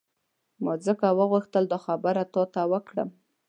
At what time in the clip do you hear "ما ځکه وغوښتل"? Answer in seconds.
0.63-1.63